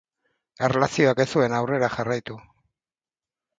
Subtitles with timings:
[0.67, 2.41] Erlazioak ez zuen aurrera jarraitu.